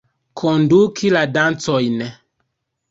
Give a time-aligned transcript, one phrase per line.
[0.41, 1.99] Konduki la dancojn.